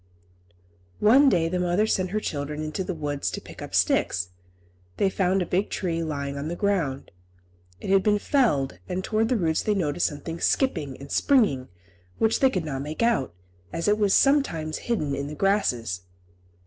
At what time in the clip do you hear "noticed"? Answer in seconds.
9.75-10.07